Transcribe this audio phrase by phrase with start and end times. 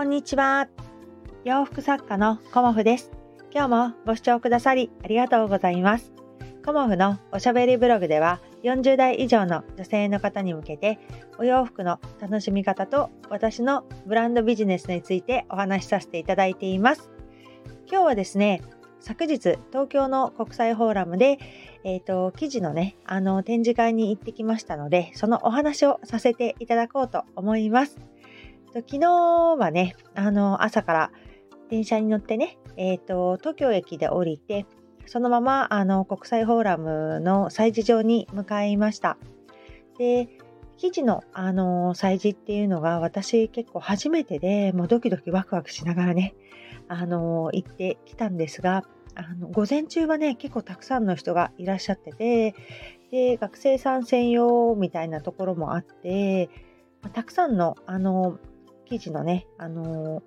[0.00, 0.66] こんにちは。
[1.44, 3.10] 洋服作家のコモフです。
[3.52, 6.14] 今日もご視聴くださりありがとうございます。
[6.64, 10.98] コモフのおしゃべりブログでは40代以上の女性の方に向けて
[11.36, 17.10] お洋服の楽しみ方と私のブランドビジネスについてお話しさせていただいています。
[17.86, 18.62] 今日はですね、
[19.00, 21.38] 昨日東京の国際フォーラムで、
[21.84, 27.98] えっ、ー、と、記事のね、あの、展示会に行ってきましたので、そのお話をさせていただこうと思います。
[28.72, 31.12] 昨日はね、あの、朝から
[31.70, 34.66] 電車に乗ってね、え、ー、と、東京駅で降りて、
[35.06, 39.18] そのまま、あの、国際フォーラムの催事場に向かいました。
[39.98, 40.28] で、
[40.76, 46.34] 記事の、あの、催事っていうのが私結構初めてで、もうドキドキワクワクしながらね、
[46.88, 52.54] あの、行ってきたんですが、あの、午前中はね、結構たくさんの人がいらっしゃってて、
[53.10, 56.48] で、学生さん専用みたいなところもあって、
[57.12, 58.38] たくさんの、あの、
[58.90, 60.22] 生地のね、あのー、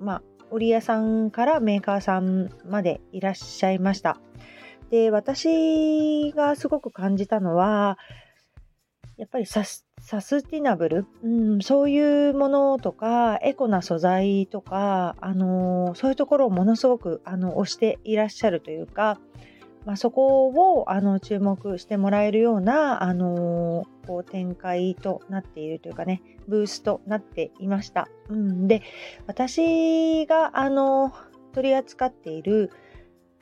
[0.00, 4.18] まあ、織屋さんからメーカーさんまでいらっしゃいました。
[4.90, 7.98] で、私がすごく感じたのは、
[9.16, 19.20] やっぱりサスティナブル、うん、そういうものとか、エコな素材とか、あのー、そういうところをものすごくあの推していらっしゃるというか、
[19.88, 28.06] まあ、そこをあの注目してもらえるような、あのー、こう展開となっているというかね、ブースとなっていました。
[28.28, 28.82] うん、で、
[29.26, 31.14] 私があの
[31.54, 32.70] 取り扱っている、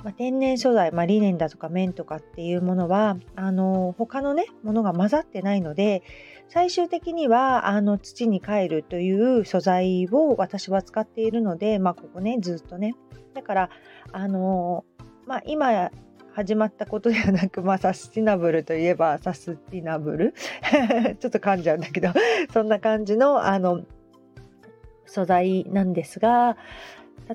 [0.05, 6.05] まあ、天然素材、まあ、リネンだとか綿とかっていうものは、あの他のね、ものが混ざってないので、
[6.47, 12.95] 最終的にはあの土に帰るという素材を私は使っているので、まあ、ここね、ずっとね。
[13.35, 13.71] だから、
[14.13, 14.85] あの
[15.27, 15.91] まあ、今
[16.37, 20.35] 始まったことではなく、まあ、サスティナブルといえばサスティナブル？
[21.19, 22.11] ちょっと噛んじゃうんだけど
[22.53, 23.81] そんな感じのあの
[25.07, 26.59] 素材なんですが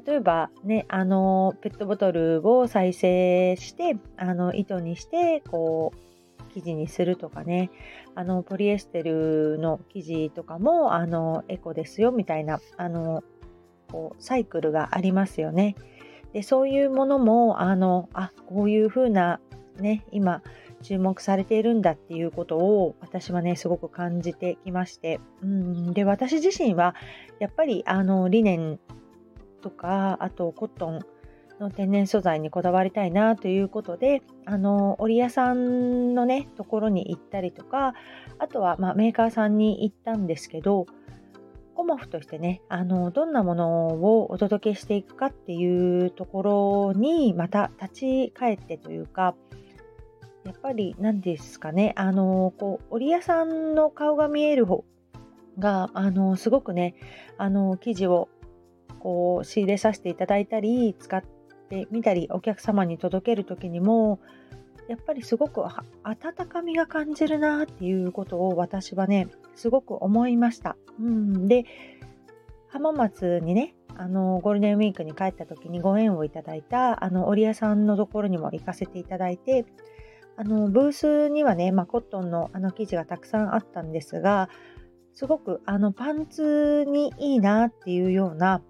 [0.06, 7.72] 例えばねあのペットボトルを再生してあの糸にしてこう生地にするとかね
[8.14, 13.24] あのポリエステルの生地とかもあのエコですよみたいなあの
[13.92, 15.76] こうサイクルがありますよね。
[16.34, 19.40] でそういうものもあのあこういうふうな
[19.80, 20.42] ね今
[20.82, 25.20] 注目されているんだっていうことを私はねすごく感じてきまして。
[25.44, 25.94] うん。
[25.94, 26.96] で私自身は
[27.40, 28.80] やっぱりあのリネン
[29.62, 31.00] とかあとコットン
[31.60, 37.94] の天然素材にこだわりたいなということであの織屋さんのねところに行ったりとか
[38.40, 40.88] あとは、まあ、メーカーさんに行ったんですけど
[41.76, 49.36] コモフとしてね、あの、どんなものをお届けしていくかっていうところに、また立ち返ってというか、
[50.44, 54.84] やっぱり何ですかね、あの、こう、織屋さんの顔が見える方
[55.60, 56.96] が、あの、すごくね、
[57.38, 58.30] あの、生地を
[59.02, 61.24] こう、仕入れさせていただいたり、使っ
[61.70, 64.20] てみたり、お客様に届ける時にも、
[64.92, 65.64] やっぱりすごく
[66.04, 70.76] 温かみが感じるなっていうことを私はね、すごく思いました。
[71.00, 71.64] うん、で、
[72.68, 79.66] 浜松にね、あのゴールデンウィークに帰った時にご縁をいただいたあの織屋さんのところにも行かせていただいて
[80.38, 84.50] あのブースにはね、まあ、コットンのあの生地がたくさんあったんですが
[85.14, 88.62] すごくあのパンツにいいなっていうような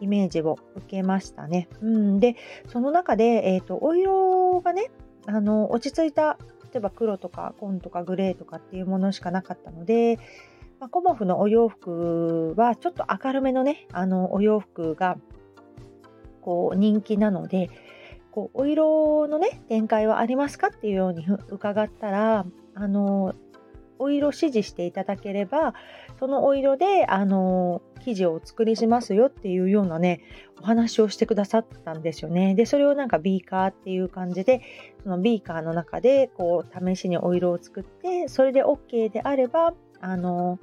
[0.00, 1.68] イメージを受けましたね。
[1.80, 2.36] うん、で
[2.68, 4.90] その中で、えーとお色がね
[5.26, 6.38] あの落ち着いた
[6.72, 10.18] 例えば黒とか紺とかグレーとかっていうものしかなかったので、
[10.80, 15.16] まあ、コモフのお洋服はちょっと明るめのねあのお洋服が
[16.42, 17.70] こう人気なので
[18.30, 23.34] こうお色のね展開はありますかっていうように伺ったらあの
[23.98, 25.74] お色指示していただければ
[26.18, 30.20] そのお色であの生地をお作りしますよっていうようなね
[30.60, 32.54] お話をしてくださったんですよね。
[32.54, 34.62] でそれをなんかビーカーっていう感じで
[35.02, 40.58] そのビーカーの中でこう試しにお色を作ってそれで OK であればあの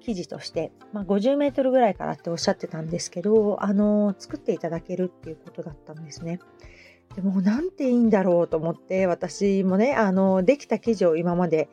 [0.00, 6.40] 生地として、まあ、50メートルぐらいからっておっしゃってたんですけどあの作っていただけるっていうことだったんですね。
[7.14, 11.68] でもなんていいんだろうと思って私もねあのできた生地を今まで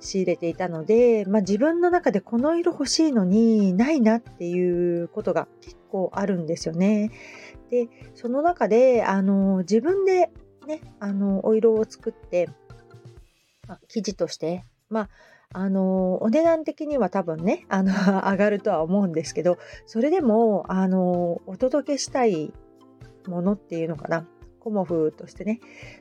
[0.00, 7.10] 仕入れていたので、まあ、自分の中でこの色欲しいのにないなっていうことが結構あるんですよね。
[7.70, 10.30] でその中であの自分で
[10.66, 12.48] ねあのお色を作って、
[13.66, 15.08] まあ、生地としてまあ
[15.52, 17.92] あのお値段的には多分ねあの
[18.30, 22.52] 上がるとは思うんですけどそれでもあのお届けしたい
[23.26, 24.26] ものっていうのかな
[24.66, 25.60] コモフとしてね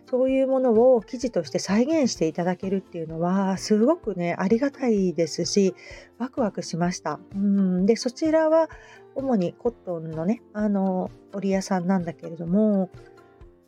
[0.10, 5.76] そういうものを生地として再現していただけるっていうのはすごくねありがたいですし
[6.18, 7.20] ワクワクしました。
[7.36, 7.86] うん。
[7.86, 8.68] でそちらは
[9.14, 12.90] 主にコットンのねあの織屋さんなんだけれども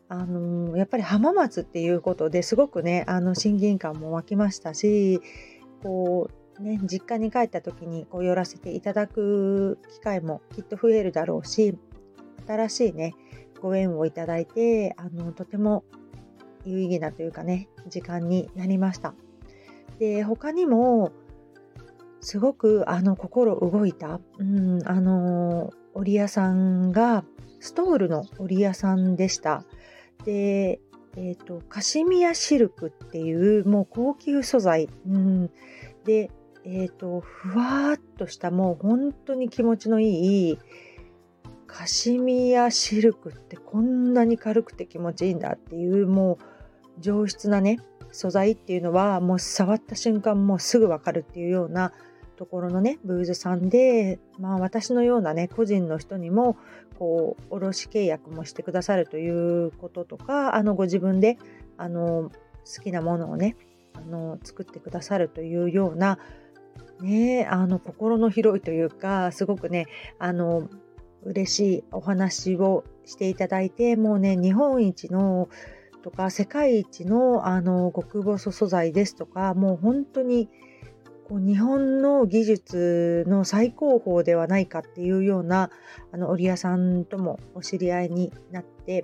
[0.09, 5.21] あのやっぱり浜松っていうことですごくねあの親近感も湧きましたし
[5.83, 11.77] こうね実家に帰った時にこう寄らせていただく機会もきっと増えるだろうし
[12.47, 13.13] 新しいね
[13.61, 15.83] ご縁をいただいてあのとても
[16.65, 19.13] 有意義なというかね時間になりました。
[19.99, 21.11] で他にも
[22.21, 27.23] すごくあの心動いた、うん、あの織屋さんが
[27.59, 29.63] ストールの織屋さんでした。
[30.25, 30.79] で、
[31.15, 35.49] えーと、カシミヤシルクっていうもう高級素材、うん、
[36.03, 36.29] で、
[36.63, 40.59] えーと、ふわっとしたもう本当に気持ちのいい
[41.67, 46.39] カシミヤシルクってこんなに軽くて気持ちいいんだっていうも
[46.97, 47.79] う上質なね
[48.11, 51.91] 素材っていうのはもう触った瞬間もうすぐわかるっていうような
[52.37, 56.57] ところのねブーズさんで、まあ、私のようなね個人の人にも
[56.97, 61.37] こう卸契約もしてくださるということとかあのご自分で
[61.77, 62.31] あの
[62.65, 63.55] 好きなものをね
[63.93, 66.19] あの作ってくださるというような
[67.01, 69.87] ねあの心の広いというかすごくね
[70.19, 70.69] あの
[71.27, 75.49] 嬉しいお話をしていただいてもうね日本一の
[76.03, 80.49] とか世界一のあの極細素材ですとかもう本当に
[81.27, 85.69] こう日本の技術の最高峰ではないかっていうような
[86.13, 89.03] あの織屋さんともお知り合いになって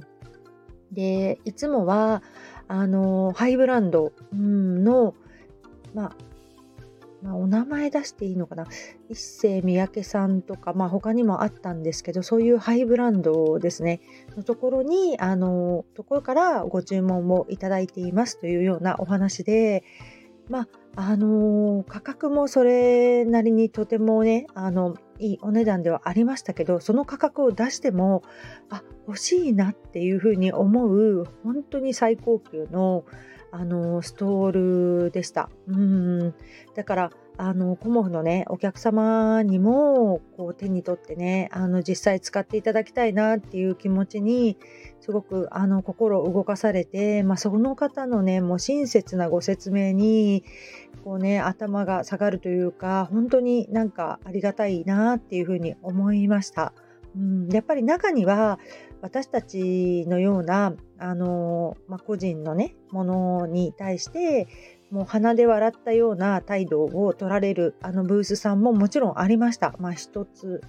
[0.93, 2.23] でいつもは
[2.69, 5.15] あのハイブランドの、
[5.93, 6.15] まあ、
[7.23, 8.65] まあ、お名前出していいのかな？
[9.09, 14.01] 一世三宅さんとか、まあ、他にもあったんですけどそういうハイブランドですね。
[14.35, 19.83] のところにあのところからご注文をいただいていますというようなお話で
[20.49, 28.21] まああの、価格もそれなりにとてもね、あの、いいお値段ではありましたけど、その価格を出しても、
[28.69, 33.05] あ、欲しいなっていうふうに思う、本当に最高級の、
[33.53, 35.49] あの、ストールでした。
[35.67, 36.33] うん。
[36.75, 44.57] だから、あのコモフのねお客様にもこう手に取ってねあの実際使っていただきたいなっていう気持ちに
[45.01, 50.43] すごくあの心を動かされて、まあ、その方のねもう親切なご説明に
[51.03, 56.73] こうね頭が下がるというか本当になんかありがたいなっていうふうに思いました。
[57.15, 58.59] うん、やっぱり中には
[59.03, 64.47] 私たちのようなあの、まあ、個人のねものに対して
[64.91, 69.75] もう鼻で笑ったような態度を取られるあのブースさんももちろんありました。
[69.77, 70.61] まあ一つ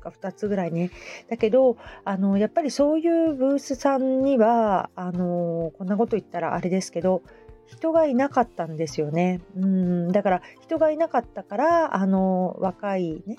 [0.00, 0.90] か2つぐらいね。
[1.28, 7.22] だけどあのやっぱりそういうブースさんにはあのこんなこと言ったらあれですけど
[7.66, 9.42] 人がいなかったんですよね。
[9.54, 13.36] うんだから人がいなかったからあの若いね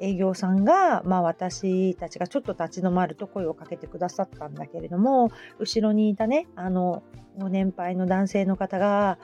[0.00, 7.02] 営業さんが、まあ、私たちがちょっと立ち止まると声をかけてくださったんだけれども後ろにいたねあの
[7.38, 9.18] ご年配の男性の方が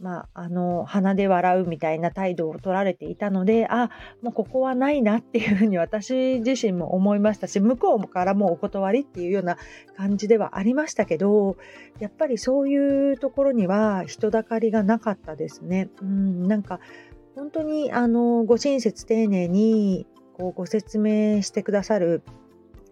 [0.00, 3.90] まあ、あの鼻で笑うみたいな態度を取られていたのであ
[4.22, 9.58] もうここはないなっていうふうに私自身も思いましたし向こうからもうお断りっていうような
[9.98, 11.58] 感じではありましたけど
[11.98, 15.90] やっぱりそういうところには人だかりがなかったですね。
[16.00, 16.80] うんなんか
[17.34, 22.22] 本当にあのご親切丁寧にこうご説明してくださる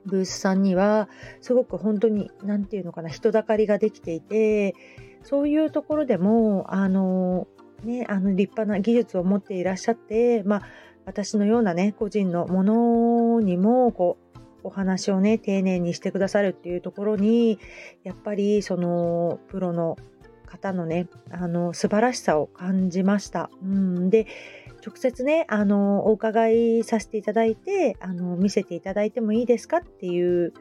[0.06, 1.08] ブースさんには
[1.40, 4.74] すごく本当に何て言うのかな人だかりができていて
[5.22, 7.46] そういうところでもあの、
[7.84, 10.62] ね、あの立派な技術を持っていらっしゃって、まあ、
[11.04, 17.58] 私のようなね個人のものにもこうお話をね丁寧にしてくださるっていうところに
[18.04, 19.96] やっぱりそのプロの
[20.48, 23.50] 方のねあの素晴らしさを感じました。
[23.62, 24.26] うん、で
[24.84, 30.52] 直接ねあのお伺いさせていただいてあの見せていただいてもいいですかっていう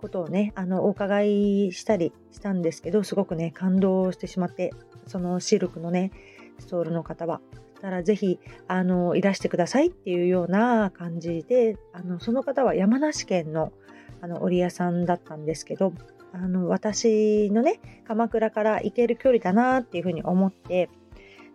[0.00, 4.72] ことをねあのお伺いしたりしたんですけどすごくね感動してしまって
[5.06, 6.12] そのシルクのね
[6.58, 7.40] ストールの方は。
[7.80, 13.72] たらぜひあのいらしてくださいっていうような感じであのその方は山梨県の
[14.20, 15.92] あの織屋さんだったんですけど
[16.32, 20.90] あの私のね鎌倉から行ける距離だなっていうふうに思って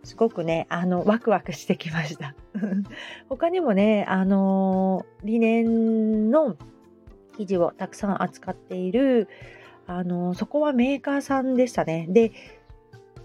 [0.04, 2.36] すごくねあのワクワクしてきました。
[3.30, 6.58] 他にもねあの理念の
[7.38, 9.28] 生地をたくさん扱っている
[9.88, 12.08] あのそこはメーカーさんでしたね。
[12.10, 12.32] で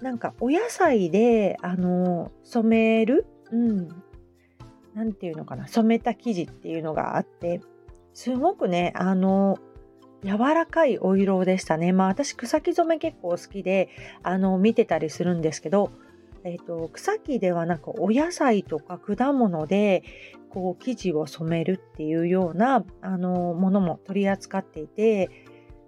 [0.01, 3.89] なんかお野菜であの染めるうん
[4.95, 7.61] 何て言うのかな染めた生地っていうのがあって
[8.15, 9.59] すごくねあの
[10.25, 11.93] 柔らかいお色でしたね。
[11.93, 13.89] まあ私草木染め結構好きで
[14.23, 15.93] あの見てたりするんですけど、
[16.45, 20.03] えーと、草木ではなくお野菜とか果物で
[20.51, 25.31] こう生地を染めるっていうようなあのものも取り扱っていて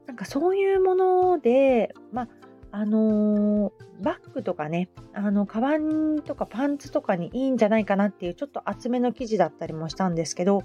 [0.06, 2.28] なんかそういうもので、まあ
[2.72, 10.62] あの、バッグとかね、あの、カバンとかパンツとかにいいんじゃないかなっていうちょっと厚めの生地だったりもしたんですけど、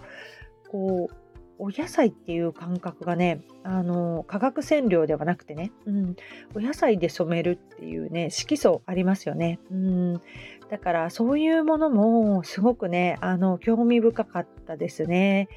[0.70, 1.16] こう、
[1.58, 6.16] お野菜っていう感覚がね、あの、化学染料ではなくてね、うん、
[6.56, 9.60] お野菜で染めるっていうね、色素ありますよね。
[9.72, 10.14] うん、
[10.70, 15.48] だからそういうものもすごくね、あの、興味深かったですね。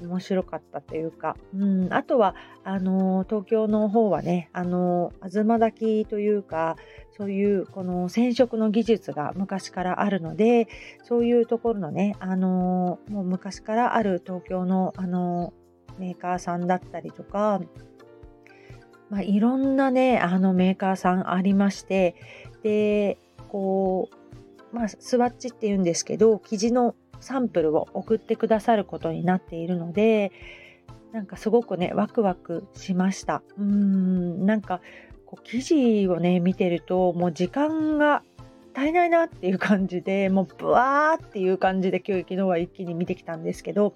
[0.00, 6.76] 面白かったというか、うん、あとはあの東京の方はねあの東炊きというか
[7.16, 10.68] そういうこの染色の技術が昔からあるので
[11.02, 15.52] そういうところのねあのもう昔からある東京のあの
[15.98, 17.60] メーカーさんだったりとか、
[19.10, 22.16] まあ、いろんなねあのメーカーさんありまして
[22.62, 24.08] でこ
[24.72, 30.32] うまあスワッチっていうんですけど生地のサンプルを送ってくださることになっているので
[31.12, 33.42] なんかすごくねワクワクしました。
[33.58, 34.80] うーんなんか
[35.32, 38.22] こう記事をね見てるともう時間が
[38.74, 43.94] 足りないなっていう感じでもうブワーっていう感じで今日昨日は一気に見てきたんですけど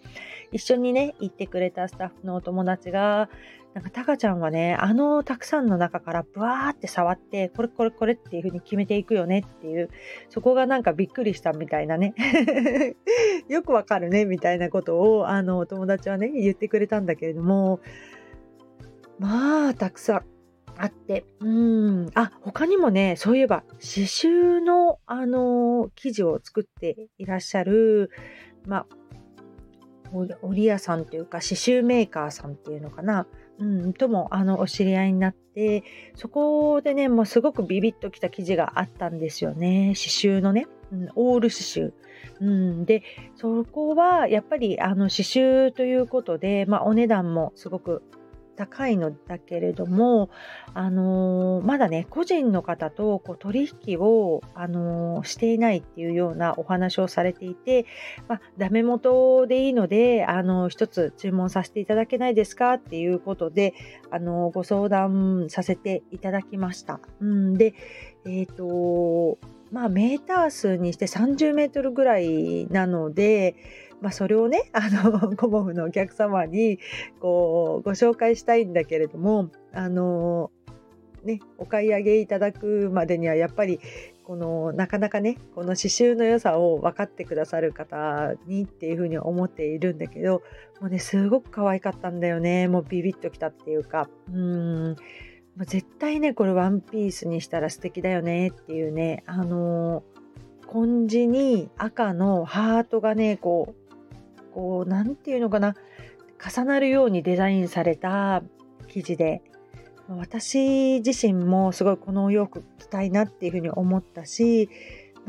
[0.51, 3.29] 一緒にね行ってくれたスタッフのお友達が
[3.75, 9.91] なんかタカちゃんはねあのたくさんの中からブワーって触ってこれこれこれっていう風に決めていくよねっていう
[10.31, 12.15] そこがなんかびっくりしたみたいなね
[13.49, 17.81] よくわかるねみたいなことをあのお友達はね言ってくれたんだけれども
[19.19, 20.36] まあたくさん。
[20.79, 22.11] あって、うん。
[22.15, 28.11] あ、他にもね、そういえば、刺繍の、あの生地を作っていらっしゃる、
[28.67, 28.87] まあ、
[30.43, 33.27] 織屋さんというか、刺繍メーカーさんっていうのかな、
[33.59, 35.83] うん、とも、あの、お知り合いになって、
[36.15, 39.95] そこでね、もうすごくビビッときた生地があったんですよね。
[39.97, 41.93] 刺繍のね、うん、オール刺繍。
[42.41, 43.03] うん、で、
[43.35, 48.03] そこはやっぱりあの刺繍ということで、まあ、お値段もすごく
[48.57, 50.31] 高いのだけれども、
[50.75, 57.87] あのー、まだね個人の方とこう取引を、あのー、していないっていうようなお話をされていて、
[58.29, 63.75] まあ、ダメ元でいいので、あのー、一つ注文させていただけないですかっていうことで、
[64.11, 67.01] あのご相談させていただきました。
[67.21, 67.75] うん、で、
[68.27, 69.39] えっ、と
[69.71, 73.57] まあメーター数にして30メートルぐらいなので、
[74.01, 76.79] まあ、それをね あのコモフのお客様に
[77.21, 80.51] こうご紹介したいんだけれどもあの
[81.25, 83.81] ねお買い上げいただくまでにはやっぱり
[84.25, 90.43] このなかなかねこの刺繍の良さを分かってくださる方にっていうふうに思っているんだけど
[90.81, 92.69] もうねすごく可愛かったんだよね。
[92.69, 94.11] もうビビッときたっていうか。
[94.33, 94.97] うん。
[95.65, 100.03] 絶対ねこれワンピースにしたら素敵だよねっていうねあの
[100.67, 103.86] 紺地に赤のハートがねこう
[104.57, 105.75] こう何て言うのかな。
[106.43, 108.43] 重なるようにデザインされた
[108.89, 109.43] 生地で。
[110.09, 114.69] 私自身もすごいこのお洋服着たいなっていうふうに思ったし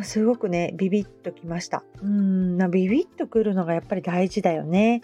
[0.03, 1.84] すごくねビビッときました。
[2.01, 5.01] うんビビッとくるのがやっぱり大事だよね。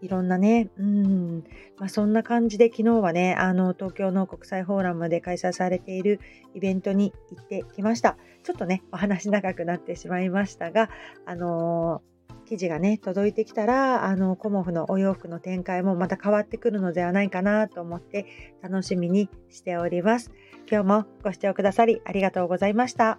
[0.00, 1.44] いろんなね、うん、
[1.76, 6.20] まあ、そんな感じで昨日はね、あの、東京の国際フォーラムで開催されている
[6.54, 8.16] イベントに行ってきました。
[8.44, 10.88] ちょっとね、お話長くなってしまいましたが、
[11.26, 12.17] あのー
[12.48, 18.26] 生地がね届いてきたらあのコモフのお洋服の展開もまた変わってくるのではないかなと思って
[18.62, 20.30] 楽しみにしております。
[20.70, 23.18] 今日もご視聴くださりありがとうございました。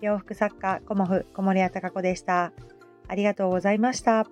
[0.00, 2.52] 洋服作家コモフ小森屋隆子でした。
[3.08, 4.26] ありがとうございました。